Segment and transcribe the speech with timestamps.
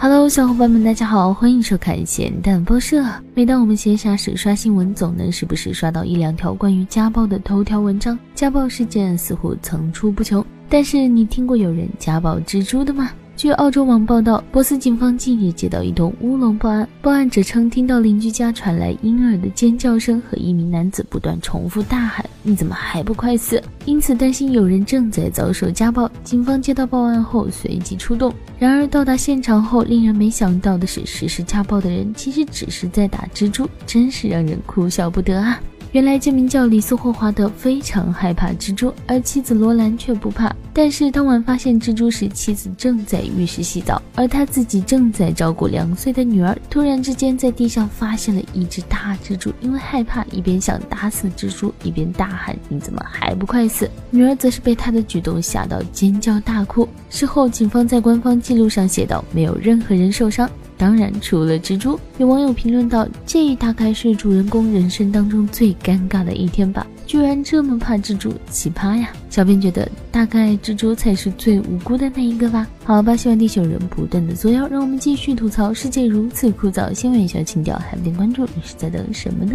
[0.00, 3.04] Hello，小伙伴们，大家好，欢迎收看咸蛋报社。
[3.34, 10.44] 每当我们闲暇时刷新闻，总能时不时刷到一两条关于家暴的头条文章，家暴事件似乎层出不穷。
[10.68, 13.10] 但是你听过有人家暴蜘蛛的吗？
[13.38, 26.10] 据澳洲网报道，波斯警方近日接到一通乌龙报案，报案者称听到邻居家传来婴儿的尖叫声和一名男子不断重复大喊：“你怎么还不快死？”因此担心有人正在遭受家暴。
[26.24, 35.60] 警方接到报案后随即出动，然而到达现场后，令人没想到的是，实施家暴的人其实只是在打蜘蛛，真是让人哭笑不得啊！
[35.92, 40.54] 原来这名叫里斯霍华德非常害怕蜘蛛，而妻子罗兰却不怕。
[40.74, 46.56] 但是当晚发现蜘蛛时，妻子正在浴室洗澡，而他自己正在照顾两岁的女儿。
[46.68, 56.86] 突然之间，在地上发现了一只大蜘蛛，因为害怕，一边想打死蜘蛛，一边大喊：“你怎么还不快死？”女儿则是被他的举动吓到，尖叫大哭。
[57.08, 72.66] 事后，警方在官方记录上写道：“没有任何人受伤。”当然，除了蜘蛛，有网友评论道：“这大概是主人公人生当中最尴尬的一天吧，居然这么怕蜘蛛，奇葩呀！”小编觉得，大概蜘蛛才是最无辜的那一个吧。
[72.84, 76.94] 好吧，希望地球人不断的作妖，让我们继续吐槽世界如此枯燥。
[76.94, 79.54] 新闻小情调，还不点关注，你是在等什么呢？